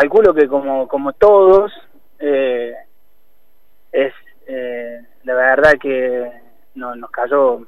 [0.00, 1.70] calculo que como, como todos,
[2.18, 2.74] eh,
[3.92, 4.14] es
[4.46, 6.32] eh, la verdad que
[6.74, 7.66] no, nos cayó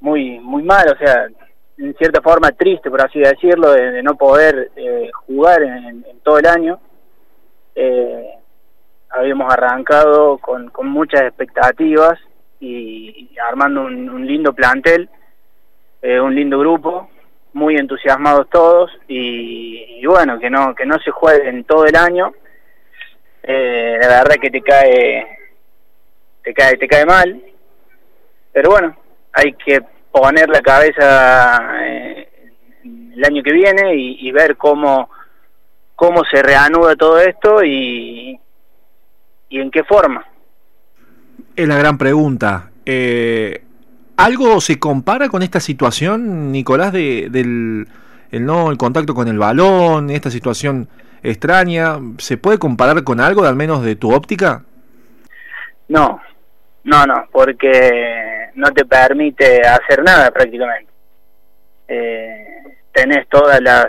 [0.00, 1.26] muy muy mal, o sea,
[1.78, 6.46] en cierta forma triste, por así decirlo, de, no poder eh, jugar en, todo el
[6.46, 6.78] año.
[7.74, 8.28] Eh,
[9.08, 12.18] habíamos arrancado con, con muchas expectativas
[12.60, 15.08] y, armando un, lindo plantel,
[16.02, 17.08] eh, un lindo grupo,
[17.58, 22.32] muy entusiasmados todos y, bueno, que no que no se juegue en todo el año,
[23.42, 25.26] la verdad que te cae
[26.42, 27.42] te cae te cae mal,
[28.52, 28.96] pero bueno,
[29.32, 32.28] hay que poner la cabeza eh,
[33.14, 35.10] el año que viene y, ver cómo,
[35.94, 38.38] cómo se reanuda todo esto y,
[39.48, 40.24] y en qué forma.
[41.54, 42.70] Es la gran pregunta.
[42.84, 43.62] Eh,
[44.18, 47.86] ¿Algo se compara con esta situación, Nicolás, de, del
[48.32, 50.88] el, no, el contacto con el balón, esta situación
[51.22, 52.00] extraña?
[52.18, 54.64] ¿Se puede comparar con algo, al menos de tu óptica?
[55.86, 56.20] No,
[56.82, 60.90] no, no, porque no te permite hacer nada prácticamente.
[61.86, 62.44] Eh,
[62.92, 63.86] tenés todas las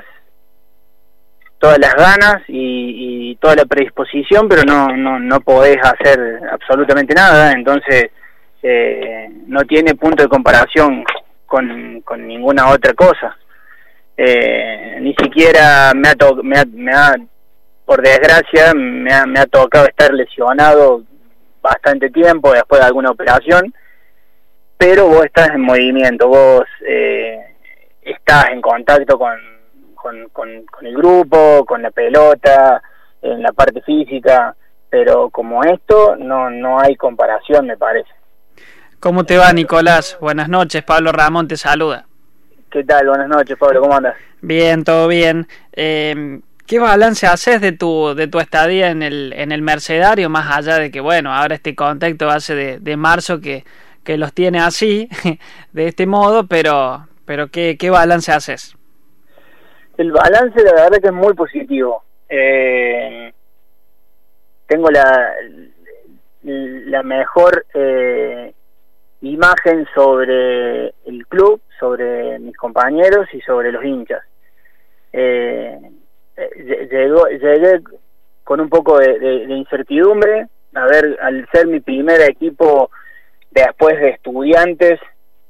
[1.57, 7.51] todas las ganas y, toda la predisposición, pero no, no, no podés hacer absolutamente nada,
[7.51, 8.11] entonces
[8.61, 11.03] eh, no tiene punto de comparación
[11.45, 13.37] con, con ninguna otra cosa.
[14.17, 17.15] Eh, ni siquiera me ha, me me ha,
[17.85, 21.03] por desgracia, me ha, me ha tocado estar lesionado
[21.61, 23.73] bastante tiempo después de alguna operación,
[24.77, 27.55] pero vos estás en movimiento, vos eh,
[28.01, 29.37] estás en contacto con,
[29.95, 32.81] con, con, el grupo, con la pelota,
[33.21, 34.55] en la parte física,
[34.89, 38.18] pero como esto no, no hay comparación, me parece.
[38.99, 40.17] ¿Cómo te va, Nicolás?
[40.19, 42.05] Buenas noches, Pablo Ramón te saluda.
[42.69, 43.07] ¿Qué tal?
[43.07, 44.15] Buenas noches, Pablo, ¿cómo andas?
[44.41, 45.47] Bien, todo bien.
[45.71, 50.55] Eh, ¿Qué balance haces de tu, de tu estadía en el, en el Mercedario, más
[50.55, 53.63] allá de que, bueno, ahora este contacto hace de, de marzo que,
[54.03, 55.07] que los tiene así,
[55.71, 58.75] de este modo, pero, pero ¿qué, qué balance haces?
[59.97, 62.03] El balance, la verdad, que es muy positivo.
[62.27, 63.31] Eh,
[64.67, 65.33] tengo la,
[66.43, 68.53] la mejor eh,
[69.21, 74.23] imagen sobre el club, sobre mis compañeros y sobre los hinchas.
[75.11, 75.77] Eh,
[76.91, 77.81] llegó, llegué
[78.43, 82.89] con un poco de, incertidumbre, a ver, al ser mi primer equipo
[83.51, 84.99] después de estudiantes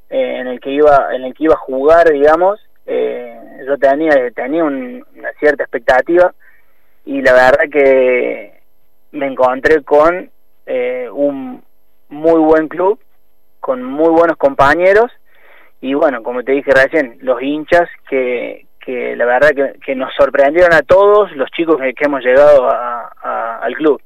[0.09, 4.31] eh, en el que iba en el que iba a jugar, digamos, eh, yo tenía
[4.31, 6.33] tenía una cierta expectativa
[7.05, 8.59] y la verdad que
[9.11, 10.29] me encontré con
[10.65, 11.63] eh, un
[12.09, 12.99] muy buen club,
[13.69, 15.11] con muy buenos compañeros
[15.79, 19.51] y bueno, como te dije recién, los hinchas que, que la verdad
[19.85, 24.01] que, nos sorprendieron a todos los chicos que, hemos llegado al club.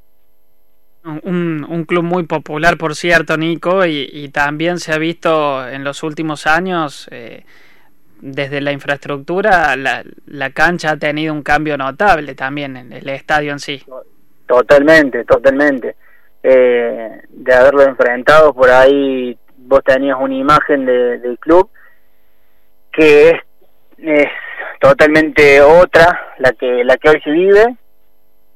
[1.06, 6.04] Un, un, club muy popular, por cierto, Nico, y, también se ha visto en los
[6.04, 7.46] últimos años, eh,
[8.20, 13.54] desde la infraestructura, la, la, cancha ha tenido un cambio notable también en el estadio
[13.54, 13.82] en sí.
[14.46, 15.96] Totalmente, totalmente.
[16.46, 21.70] Eh, de haberlo enfrentado, por ahí vos tenías una imagen del club
[22.92, 23.42] que
[23.98, 24.28] es,
[24.80, 27.78] totalmente otra la que la que hoy se vive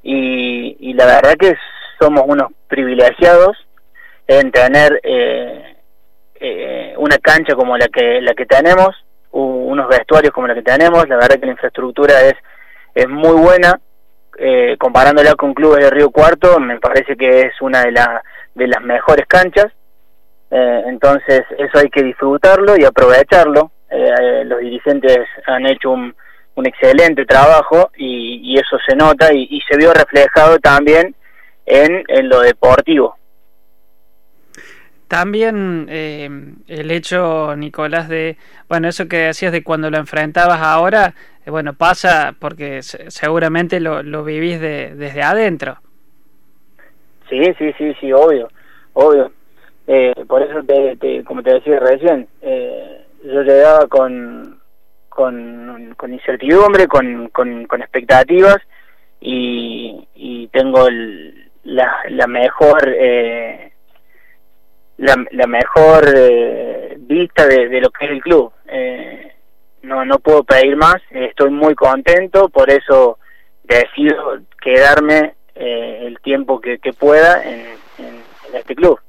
[0.02, 1.54] y, la verdad que
[1.98, 3.56] somos unos privilegiados
[4.26, 5.76] en tener eh,
[6.34, 8.94] eh, una cancha como la que la que tenemos
[9.30, 12.34] unos vestuarios como la que tenemos la verdad que la infraestructura es
[12.94, 13.80] es muy buena
[14.38, 18.22] eh, comparándola con clubes de Río Cuarto me parece que es una de las
[18.54, 19.72] de las mejores canchas
[20.50, 26.14] entonces eso hay que disfrutarlo y aprovecharlo eh, los dirigentes han hecho un,
[26.54, 31.14] un excelente trabajo y, eso se nota y, se vio reflejado también
[31.64, 33.16] en, en lo deportivo.
[35.06, 36.28] También eh,
[36.66, 38.36] el hecho, Nicolás, de,
[38.68, 41.14] bueno, eso que decías de cuando lo enfrentabas ahora,
[41.46, 45.78] eh, bueno, pasa porque seguramente lo, lo vivís de, desde adentro.
[47.30, 48.50] Sí, sí, sí, sí, obvio,
[48.92, 49.32] obvio.
[49.90, 54.60] Eh, por eso, te, como te decía recién, eh, yo llegaba con,
[55.08, 58.58] con, con incertidumbre, con, con, expectativas
[59.18, 60.86] y, y tengo
[61.64, 63.72] la, la mejor eh,
[64.98, 68.52] la, la mejor eh, vista de, lo que es el club.
[68.66, 69.32] Eh,
[69.84, 73.18] no, no puedo pedir más, estoy muy contento, por eso
[73.64, 77.64] decido quedarme el tiempo que, que pueda en
[78.52, 79.00] este club.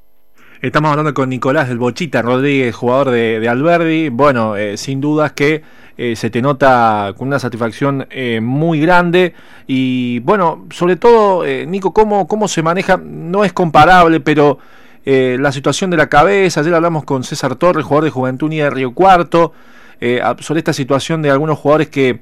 [0.69, 4.09] Estamos hablando con Nicolás del Bochita Rodríguez, jugador de, Alberdi.
[4.09, 5.63] Bueno, eh, sin dudas que
[5.97, 9.33] eh, se te nota con una satisfacción eh, muy grande.
[9.65, 13.01] Y bueno, sobre todo, Nico, ¿cómo, ¿cómo se maneja?
[13.03, 14.59] No es comparable, pero
[15.03, 16.59] la situación de la cabeza.
[16.59, 19.53] Ayer hablamos con César Torres, jugador de Juventud Unida de Río Cuarto,
[20.37, 22.19] sobre esta situación de algunos jugadores que.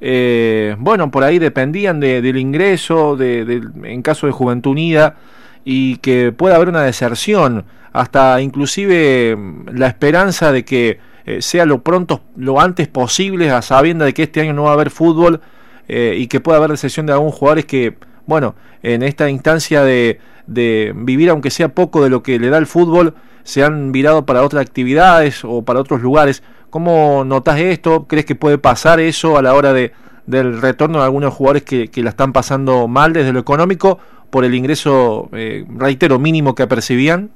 [0.00, 5.16] Bueno, por ahí dependían del ingreso, de, en caso de Juventud Unida,
[5.64, 11.66] y que pueda haber una deserción hasta inclusive mm, la esperanza de que eh, sea
[11.66, 14.90] lo pronto, lo antes posible, a sabienda de que este año no va a haber
[14.90, 15.40] fútbol
[15.88, 17.96] eh, y que pueda haber decisión de algunos jugadores que,
[18.26, 22.58] bueno, en esta instancia de, de vivir aunque sea poco de lo que le da
[22.58, 26.42] el fútbol, se han virado para otras actividades o para otros lugares.
[26.70, 28.06] ¿Cómo notas esto?
[28.06, 29.92] ¿Crees que puede pasar eso a la hora de,
[30.26, 33.98] del retorno de algunos jugadores que, que la están pasando mal desde lo económico
[34.30, 37.30] por el ingreso, eh, reitero, mínimo que percibían?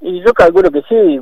[0.00, 1.20] Y yo calculo que sí,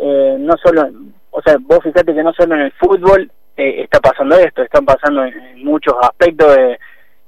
[0.00, 0.88] eh, no solo,
[1.30, 4.84] o sea, vos fíjate que no solo en el fútbol eh, está pasando esto, están
[4.84, 6.56] pasando en, muchos aspectos,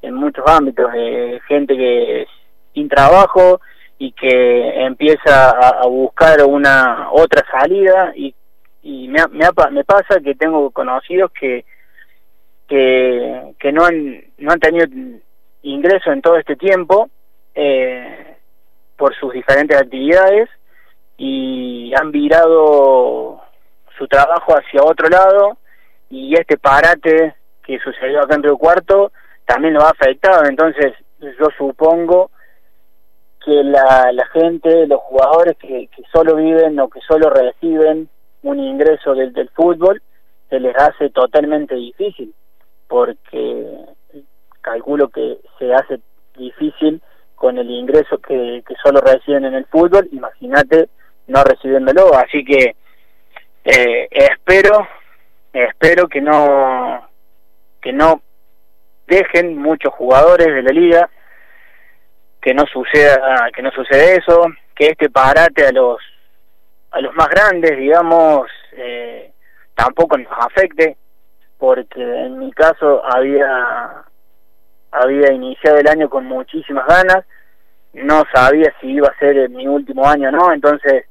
[0.03, 2.27] en muchos ámbitos, de gente que
[2.75, 3.61] sin trabajo
[3.99, 8.35] y que empieza a, buscar una otra salida y,
[8.85, 11.65] y me, me, me pasa que tengo conocidos que
[12.69, 14.87] que, que no han no han tenido
[15.63, 17.09] ingreso en todo este tiempo
[17.55, 18.37] eh,
[18.97, 20.51] por sus diferentes actividades
[21.17, 23.41] y han virado
[23.97, 25.57] su trabajo hacia otro lado
[26.11, 29.13] y este parate que sucedió acá en Río Cuarto
[29.47, 32.31] también lo ha afectado, entonces yo supongo
[33.45, 38.09] que la, la gente, los jugadores que, que solo viven o que solo reciben
[38.45, 40.01] un ingreso del, del fútbol,
[40.49, 42.33] se les hace totalmente difícil,
[42.87, 43.85] porque
[44.61, 46.01] calculo que se hace
[46.37, 47.03] difícil
[47.35, 50.89] con el ingreso que, que solo reciben en el fútbol, imagínate
[51.27, 52.77] no recibiéndolo, así que
[53.65, 54.87] eh, espero,
[55.53, 57.09] espero que no,
[57.81, 58.23] que no
[59.07, 61.11] dejen muchos jugadores de la liga,
[62.41, 65.99] que no suceda, que no suceda eso, que este parate a los
[66.95, 69.33] a los más grandes, digamos, eh,
[69.75, 70.97] tampoco nos afecte,
[71.59, 74.05] porque en mi caso había
[74.93, 77.25] había iniciado el año con muchísimas ganas,
[77.95, 81.07] no sabía si iba a ser mi último año o no, entonces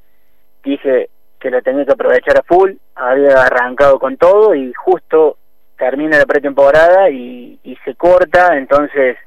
[0.62, 5.36] dije que lo tenía que aprovechar a full, había arrancado con todo y justo
[5.76, 9.18] termina la pretemporada y, se corta, entonces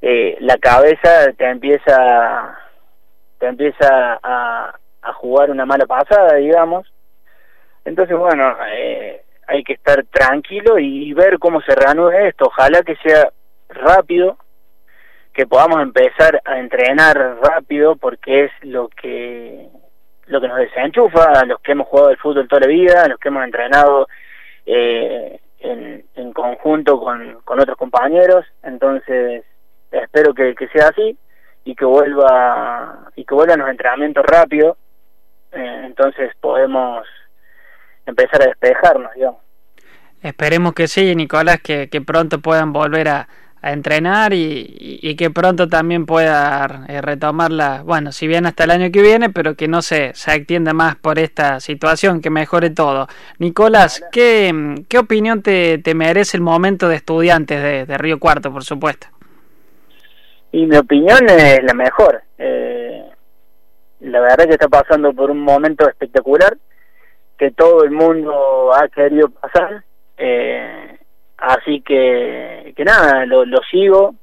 [0.00, 2.56] eh, la cabeza te empieza
[3.38, 4.74] te empieza a,
[5.08, 6.92] a jugar una mala pasada, digamos.
[7.84, 12.46] Entonces, bueno, eh, hay que estar tranquilo y ver cómo se reanuda esto.
[12.46, 13.32] Ojalá que sea
[13.68, 14.36] rápido,
[15.32, 19.68] que podamos empezar a entrenar rápido porque es lo que
[20.26, 23.08] lo que nos desenchufa a los que hemos jugado el fútbol toda la vida, a
[23.08, 24.08] los que hemos entrenado
[24.66, 29.44] eh, en, en, conjunto con, con, otros compañeros, entonces
[29.90, 31.16] espero que, que, sea así
[31.64, 34.76] y que vuelva y que vuelvan los entrenamientos rápido,
[35.52, 37.06] eh, entonces podemos
[38.06, 39.40] empezar a despejarnos, digamos.
[40.22, 43.28] Esperemos que sí, Nicolás, que, que pronto puedan volver a,
[43.60, 48.92] a entrenar y, que pronto también pueda eh, retomarla, bueno, si bien hasta el año
[48.92, 53.08] que viene, pero que no se, se extienda más por esta situación, que mejore todo.
[53.38, 58.62] Nicolás, ¿qué, qué opinión te, te merece el momento de estudiantes de, Río Cuarto, por
[58.64, 59.08] supuesto?
[60.52, 62.22] Y mi opinión es la mejor.
[62.38, 62.87] Eh,
[64.00, 66.56] la verdad que está pasando por un momento espectacular
[67.36, 69.84] que todo el mundo ha querido pasar.
[70.16, 70.98] Eh,
[71.38, 74.16] Así que, que nada, lo, sigo.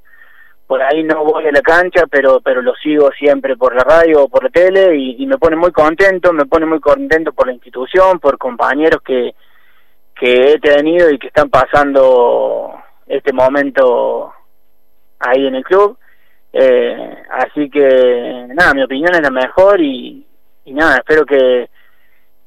[0.67, 4.23] Por ahí no voy a la cancha, pero pero lo sigo siempre por la radio
[4.23, 7.53] o por la tele y, me pone muy contento, me pone muy contento por la
[7.53, 9.33] institución, por compañeros que,
[10.15, 12.73] que he tenido y que están pasando
[13.07, 14.33] este momento
[15.19, 15.97] ahí en el club.
[16.57, 20.25] Eh, así que nada, mi opinión es la mejor y,
[20.67, 21.69] nada, espero que,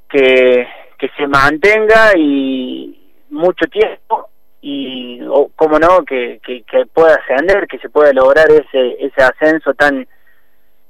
[0.08, 4.30] que, que se mantenga y mucho tiempo
[4.62, 9.74] y o, como no que, que, pueda ascender que se pueda lograr ese ese ascenso
[9.74, 10.08] tan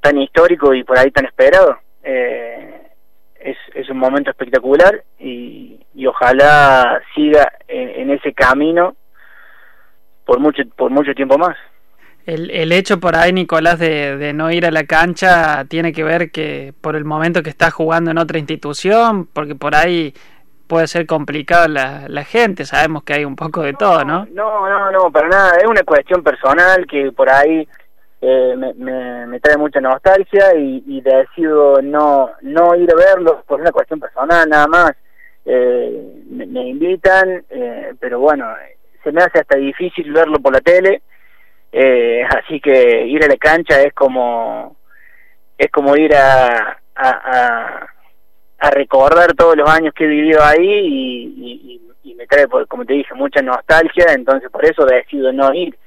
[0.01, 1.77] tan histórico y por ahí tan esperado.
[2.05, 2.83] Eh,
[3.41, 8.95] es, es un momento espectacular y, y ojalá siga en, ese camino
[10.25, 11.57] por mucho por mucho tiempo más
[12.29, 16.05] el, el hecho por ahí, Nicolás, de, de, no ir a la cancha tiene que
[16.05, 20.13] ver que por el momento que está jugando en otra institución, porque por ahí
[20.67, 24.27] puede ser complicado la, la gente, sabemos que hay un poco de todo, ¿no?
[24.33, 27.67] No, no, no, para nada, es una cuestión personal que por ahí
[28.21, 34.01] eh, me, trae mucha nostalgia y, decido no, no ir a verlo por una cuestión
[34.01, 34.93] personal nada más.
[35.47, 38.45] Eh, me, invitan, eh, pero bueno,
[39.03, 41.01] se me hace hasta difícil verlo por la tele,
[41.73, 44.77] así que ir a la cancha es como
[45.57, 47.89] es como ir a, a,
[48.59, 53.15] a, recordar todos los años que he vivido ahí y, me trae, como te dije,
[53.15, 55.79] mucha nostalgia, entonces por eso decido no ir,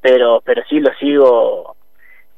[0.00, 1.74] pero pero sí lo sigo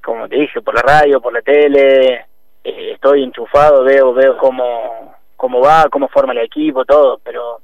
[0.03, 2.27] como te dije, por la radio, por la tele,
[2.65, 7.61] eh, estoy enchufado, veo veo cómo, cómo va, cómo forma el equipo, todo, pero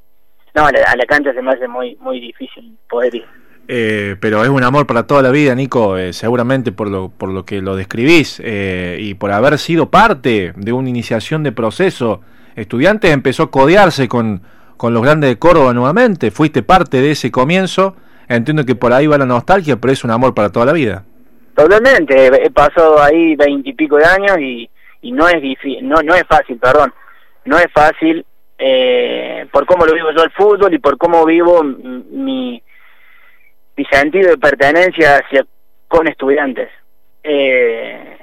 [0.54, 3.26] no, a la, cancha se me hace muy, muy difícil poder ir.
[3.70, 7.28] Eh, pero es un amor para toda la vida, Nico, eh, seguramente por lo, por
[7.28, 12.22] lo que lo describís y por haber sido parte de una iniciación de proceso.
[12.56, 14.42] Estudiantes empezó a codearse con,
[14.78, 17.96] con los grandes de Córdoba nuevamente, fuiste parte de ese comienzo,
[18.28, 21.04] entiendo que por ahí va la nostalgia, pero es un amor para toda la vida.
[21.54, 24.70] Totalmente, he pasado ahí veintipico de años y,
[25.12, 26.94] no es difícil, no, no es fácil, perdón,
[27.44, 28.24] no es fácil
[28.56, 32.62] eh, por cómo lo vivo yo el fútbol y por cómo vivo mi,
[33.78, 35.46] mi sentido de pertenencia hacia
[35.86, 36.68] con estudiantes.
[37.22, 38.18] Eh,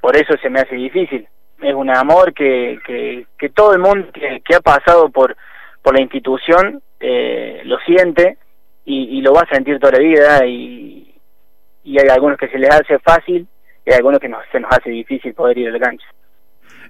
[0.00, 1.28] por eso se me hace difícil.
[1.62, 5.36] Es un amor que, que, que todo el mundo que, ha pasado por,
[5.80, 8.36] por la institución eh, lo siente
[8.84, 11.14] y, lo va a sentir toda la vida y,
[11.84, 13.46] y hay algunos que se les hace fácil
[13.84, 16.06] y hay algunos que se nos hace difícil poder ir a la cancha.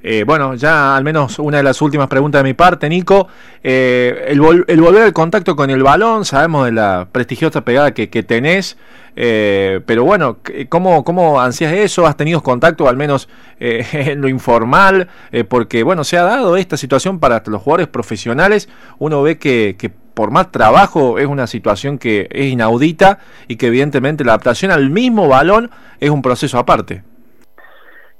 [0.02, 3.28] Eh, bueno, ya al menos una de las últimas preguntas de mi parte, Nico.
[3.62, 8.76] Eh, el, volver al contacto con el balón, sabemos de la prestigiosa pegada que, tenés,
[9.16, 10.38] eh, pero bueno,
[10.68, 12.06] ¿cómo, ¿cómo ansías eso?
[12.06, 15.08] ¿Has tenido contacto al menos en lo informal?
[15.48, 18.68] porque bueno, se ha dado esta situación para los jugadores profesionales.
[18.98, 23.66] Uno ve que, que por más trabajo es una situación que es inaudita y que
[23.66, 27.02] evidentemente la adaptación al mismo balón es un proceso aparte.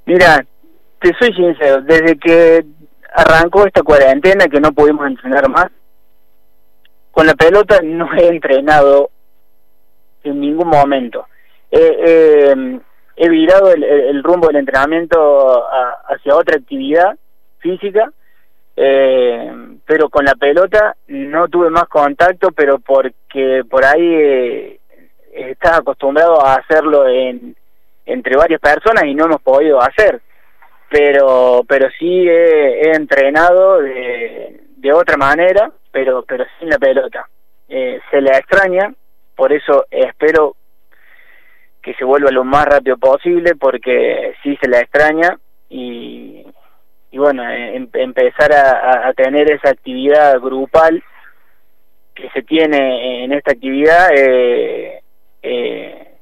[0.04, 0.44] Mira,
[1.10, 2.64] te soy sincero, desde que
[3.14, 5.66] arrancó esta cuarentena que no pudimos entrenar más,
[7.12, 9.10] con la pelota no he entrenado
[10.24, 11.26] en ningún momento.
[11.70, 15.64] he virado el, rumbo del entrenamiento
[16.08, 17.16] hacia otra actividad
[17.58, 18.12] física
[18.78, 19.50] eh,
[19.86, 24.80] pero con la pelota no tuve más contacto, pero porque por ahí eh,
[25.32, 27.56] estás acostumbrado a hacerlo en,
[28.04, 30.20] entre varias personas y no hemos podido hacer.
[30.88, 37.28] Pero, pero sí he, entrenado de, de, otra manera, pero, pero sin la pelota.
[37.68, 38.94] Eh, se le extraña,
[39.34, 40.54] por eso espero
[41.82, 45.38] que se vuelva lo más rápido posible, porque sí se la extraña
[45.68, 46.44] y,
[47.10, 51.02] y bueno, eh, em, empezar a, tener esa actividad grupal
[52.14, 55.00] que se tiene en esta actividad eh,
[55.42, 56.15] eh,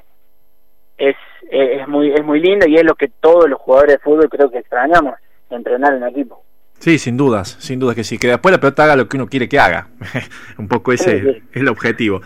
[0.98, 1.16] es,
[1.50, 4.50] es muy es muy lindo y es lo que todos los jugadores de fútbol creo
[4.50, 5.14] que extrañamos,
[5.50, 6.42] entrenar en equipo.
[6.78, 8.18] Sí, sin dudas, sin dudas que sí.
[8.18, 9.88] Que después la pelota haga lo que uno quiere que haga.
[10.58, 12.20] Un poco ese es el objetivo.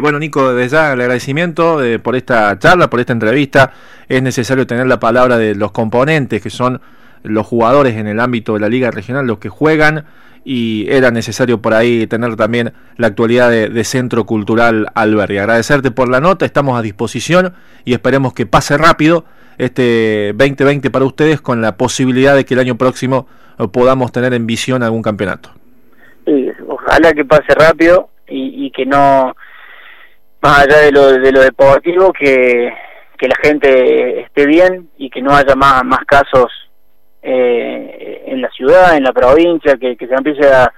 [0.00, 3.72] bueno, Nico, desde ya el agradecimiento por esta charla, por esta entrevista.
[4.08, 6.80] Es necesario tener la palabra de los componentes que son
[7.24, 10.04] los jugadores en el ámbito de la liga regional, los que juegan,
[10.44, 15.40] y era necesario por ahí tener también la actualidad de, Centro Cultural Albergue.
[15.40, 19.24] Agradecerte por la nota, estamos a disposición y esperemos que pase rápido
[19.56, 23.26] este 2020 para ustedes con la posibilidad de que el año próximo
[23.72, 25.50] podamos tener en visión algún campeonato.
[26.26, 29.34] Sí, ojalá que pase rápido y, que no,
[30.42, 32.72] más allá de lo, de lo deportivo, que,
[33.18, 36.63] que la gente esté bien y que no haya más, más casos
[37.26, 40.70] eh, en la ciudad, en la provincia, que, se empiece a,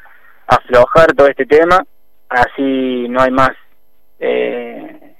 [0.47, 1.85] aflojar todo este tema,
[2.29, 3.51] así no hay más
[4.21, 5.17] eh,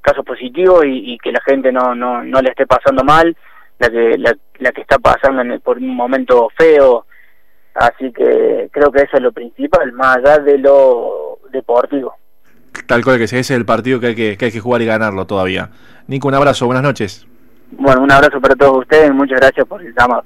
[0.00, 3.36] casos positivos y, que la gente no, no, no le esté pasando mal,
[3.80, 7.06] la que, la, que está pasando en por un momento feo,
[7.74, 12.14] así que creo que eso es lo principal, más allá de lo deportivo.
[12.86, 14.86] Tal cual que ese es el partido que hay que, que hay que jugar y
[14.86, 15.70] ganarlo todavía.
[16.06, 17.26] Nico, un abrazo, buenas noches.
[17.72, 20.22] Bueno, un abrazo para todos ustedes, muchas gracias por el llamado.